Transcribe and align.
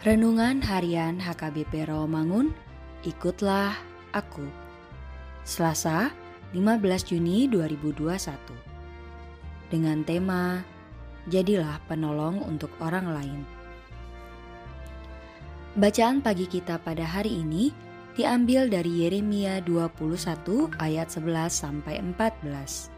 Renungan 0.00 0.64
Harian 0.64 1.20
HKBP 1.20 1.84
Rawamangun, 1.84 2.56
ikutlah 3.04 3.76
aku. 4.16 4.48
Selasa, 5.44 6.08
15 6.56 7.04
Juni 7.04 7.44
2021. 7.44 8.08
Dengan 9.68 10.00
tema 10.00 10.64
Jadilah 11.28 11.84
penolong 11.84 12.40
untuk 12.48 12.72
orang 12.80 13.12
lain. 13.12 13.44
Bacaan 15.76 16.24
pagi 16.24 16.48
kita 16.48 16.80
pada 16.80 17.04
hari 17.04 17.44
ini 17.44 17.68
diambil 18.16 18.72
dari 18.72 19.04
Yeremia 19.04 19.60
21 19.68 20.80
ayat 20.80 21.12
11 21.12 21.52
sampai 21.52 22.00
14. 22.00 22.88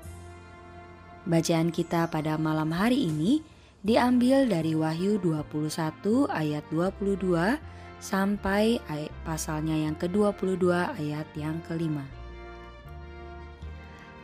Bacaan 1.26 1.74
kita 1.74 2.06
pada 2.06 2.38
malam 2.38 2.70
hari 2.70 3.10
ini 3.10 3.42
diambil 3.82 4.46
dari 4.46 4.78
Wahyu 4.78 5.18
21 5.18 6.30
ayat 6.30 6.62
22 6.70 7.58
sampai 7.98 8.78
pasalnya 9.26 9.74
yang 9.74 9.98
ke-22 9.98 10.70
ayat 10.70 11.26
yang 11.34 11.58
kelima. 11.66 12.06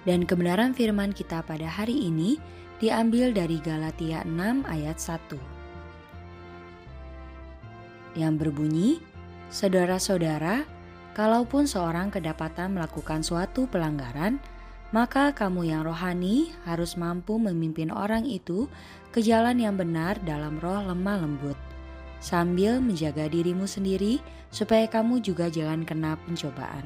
Dan 0.06 0.24
kebenaran 0.24 0.72
firman 0.72 1.10
kita 1.10 1.42
pada 1.42 1.66
hari 1.66 2.06
ini 2.06 2.38
diambil 2.78 3.34
dari 3.34 3.58
Galatia 3.58 4.22
6 4.22 4.62
ayat 4.64 4.96
1. 4.96 5.36
Yang 8.18 8.34
berbunyi, 8.40 9.02
Saudara-saudara, 9.48 10.68
kalaupun 11.16 11.64
seorang 11.64 12.12
kedapatan 12.12 12.76
melakukan 12.76 13.24
suatu 13.24 13.64
pelanggaran, 13.64 14.36
maka 14.88 15.36
kamu 15.36 15.68
yang 15.68 15.84
rohani 15.84 16.48
harus 16.64 16.96
mampu 16.96 17.36
memimpin 17.36 17.92
orang 17.92 18.24
itu 18.24 18.72
ke 19.12 19.20
jalan 19.20 19.60
yang 19.60 19.76
benar 19.76 20.16
dalam 20.24 20.56
roh 20.56 20.80
lemah 20.80 21.20
lembut, 21.20 21.58
sambil 22.24 22.80
menjaga 22.80 23.28
dirimu 23.28 23.68
sendiri 23.68 24.16
supaya 24.48 24.88
kamu 24.88 25.20
juga 25.20 25.52
jangan 25.52 25.84
kena 25.84 26.16
pencobaan. 26.24 26.84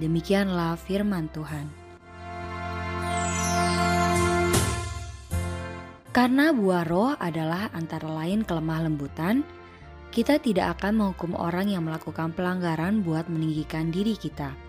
Demikianlah 0.00 0.80
firman 0.80 1.28
Tuhan. 1.32 1.68
Karena 6.16 6.48
buah 6.48 6.84
roh 6.88 7.12
adalah 7.20 7.68
antara 7.76 8.08
lain 8.08 8.40
kelemah 8.40 8.88
lembutan, 8.88 9.44
kita 10.08 10.40
tidak 10.40 10.80
akan 10.80 10.96
menghukum 10.96 11.36
orang 11.36 11.68
yang 11.68 11.84
melakukan 11.84 12.32
pelanggaran 12.32 13.04
buat 13.04 13.28
meninggikan 13.28 13.92
diri 13.92 14.16
kita 14.16 14.65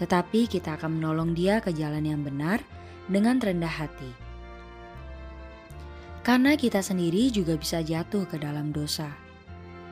tetapi 0.00 0.48
kita 0.48 0.80
akan 0.80 0.96
menolong 0.96 1.36
dia 1.36 1.60
ke 1.60 1.70
jalan 1.76 2.08
yang 2.08 2.24
benar 2.24 2.64
dengan 3.06 3.36
rendah 3.36 3.68
hati. 3.68 4.10
Karena 6.24 6.56
kita 6.56 6.80
sendiri 6.80 7.28
juga 7.28 7.60
bisa 7.60 7.84
jatuh 7.84 8.24
ke 8.24 8.40
dalam 8.40 8.72
dosa. 8.72 9.12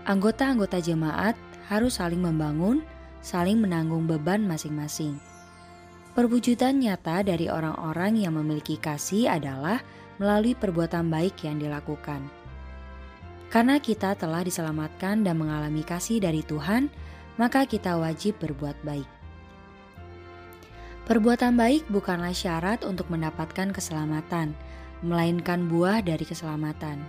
Anggota-anggota 0.08 0.80
jemaat 0.80 1.36
harus 1.68 2.00
saling 2.00 2.24
membangun, 2.24 2.80
saling 3.20 3.60
menanggung 3.60 4.08
beban 4.08 4.48
masing-masing. 4.48 5.20
Perwujudan 6.16 6.80
nyata 6.80 7.20
dari 7.20 7.52
orang-orang 7.52 8.24
yang 8.24 8.34
memiliki 8.40 8.80
kasih 8.80 9.28
adalah 9.28 9.84
melalui 10.16 10.56
perbuatan 10.56 11.12
baik 11.12 11.44
yang 11.44 11.60
dilakukan. 11.60 12.24
Karena 13.48 13.80
kita 13.80 14.12
telah 14.16 14.44
diselamatkan 14.44 15.24
dan 15.24 15.36
mengalami 15.40 15.80
kasih 15.80 16.20
dari 16.20 16.44
Tuhan, 16.44 16.92
maka 17.40 17.64
kita 17.64 17.96
wajib 17.96 18.36
berbuat 18.40 18.76
baik. 18.84 19.17
Perbuatan 21.08 21.56
baik 21.56 21.88
bukanlah 21.88 22.36
syarat 22.36 22.84
untuk 22.84 23.08
mendapatkan 23.08 23.72
keselamatan, 23.72 24.52
melainkan 25.00 25.64
buah 25.64 26.04
dari 26.04 26.20
keselamatan. 26.20 27.00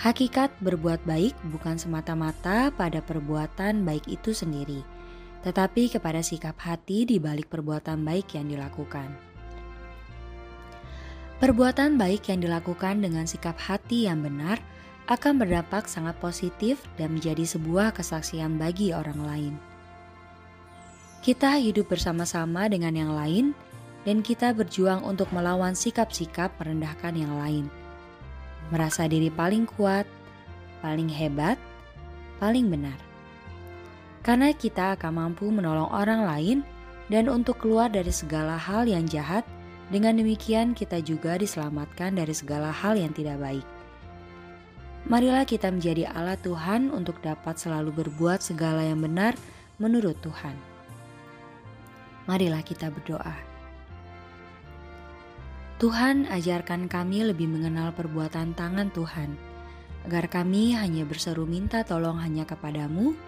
Hakikat 0.00 0.48
berbuat 0.64 1.04
baik 1.04 1.36
bukan 1.52 1.76
semata-mata 1.76 2.72
pada 2.72 3.04
perbuatan 3.04 3.84
baik 3.84 4.08
itu 4.08 4.32
sendiri, 4.32 4.80
tetapi 5.44 5.92
kepada 5.92 6.24
sikap 6.24 6.56
hati 6.56 7.04
di 7.04 7.20
balik 7.20 7.52
perbuatan 7.52 8.00
baik 8.00 8.32
yang 8.32 8.48
dilakukan. 8.48 9.12
Perbuatan 11.36 12.00
baik 12.00 12.32
yang 12.32 12.40
dilakukan 12.40 13.04
dengan 13.04 13.28
sikap 13.28 13.60
hati 13.60 14.08
yang 14.08 14.24
benar 14.24 14.56
akan 15.12 15.36
berdampak 15.36 15.84
sangat 15.84 16.16
positif 16.16 16.80
dan 16.96 17.12
menjadi 17.12 17.44
sebuah 17.44 17.92
kesaksian 17.92 18.56
bagi 18.56 18.96
orang 18.96 19.20
lain. 19.20 19.69
Kita 21.20 21.60
hidup 21.60 21.92
bersama-sama 21.92 22.64
dengan 22.72 22.96
yang 22.96 23.12
lain, 23.12 23.52
dan 24.08 24.24
kita 24.24 24.56
berjuang 24.56 25.04
untuk 25.04 25.28
melawan 25.36 25.76
sikap-sikap 25.76 26.48
merendahkan 26.56 27.12
yang 27.12 27.36
lain. 27.36 27.68
Merasa 28.72 29.04
diri 29.04 29.28
paling 29.28 29.68
kuat, 29.68 30.08
paling 30.80 31.12
hebat, 31.12 31.60
paling 32.40 32.72
benar. 32.72 32.96
Karena 34.24 34.56
kita 34.56 34.96
akan 34.96 35.12
mampu 35.12 35.52
menolong 35.52 35.92
orang 35.92 36.24
lain 36.24 36.58
dan 37.12 37.28
untuk 37.28 37.60
keluar 37.60 37.92
dari 37.92 38.12
segala 38.12 38.56
hal 38.56 38.88
yang 38.88 39.04
jahat, 39.04 39.44
dengan 39.92 40.16
demikian 40.16 40.72
kita 40.72 41.02
juga 41.04 41.36
diselamatkan 41.36 42.16
dari 42.16 42.32
segala 42.32 42.72
hal 42.72 42.96
yang 42.96 43.12
tidak 43.12 43.36
baik. 43.42 43.66
Marilah 45.04 45.44
kita 45.44 45.68
menjadi 45.68 46.08
alat 46.16 46.40
Tuhan 46.40 46.88
untuk 46.94 47.20
dapat 47.20 47.60
selalu 47.60 47.92
berbuat 48.04 48.40
segala 48.40 48.86
yang 48.86 49.04
benar 49.04 49.34
menurut 49.76 50.14
Tuhan. 50.24 50.69
Marilah 52.30 52.62
kita 52.62 52.94
berdoa. 52.94 53.34
Tuhan, 55.82 56.30
ajarkan 56.30 56.86
kami 56.86 57.26
lebih 57.26 57.50
mengenal 57.50 57.90
perbuatan 57.90 58.54
tangan 58.54 58.94
Tuhan, 58.94 59.34
agar 60.06 60.30
kami 60.30 60.78
hanya 60.78 61.02
berseru 61.02 61.42
minta 61.42 61.82
tolong 61.82 62.22
hanya 62.22 62.46
kepadamu 62.46 63.18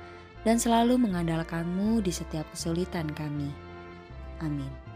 dan 0.46 0.62
selalu 0.62 1.02
mengandalkanmu 1.02 1.98
di 1.98 2.14
setiap 2.14 2.46
kesulitan 2.54 3.10
kami. 3.10 3.50
Amin. 4.38 4.91